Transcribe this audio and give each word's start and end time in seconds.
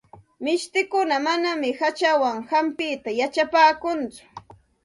Mishtikuna 0.43 1.15
manam 1.25 1.61
hachawan 1.79 2.37
hampita 2.49 3.09
yachapaakunchu. 3.19 4.23